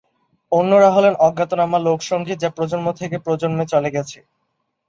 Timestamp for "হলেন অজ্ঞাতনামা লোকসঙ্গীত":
0.95-2.37